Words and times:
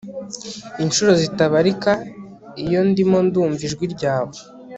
incuro 0.83 1.11
zitabarika 1.21 1.91
Iyo 2.63 2.81
ndimo 2.89 3.17
ndumva 3.27 3.61
ijwi 3.67 3.85
ryawe 3.95 4.35